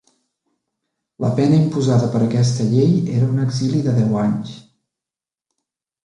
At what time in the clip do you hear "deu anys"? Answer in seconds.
3.99-4.55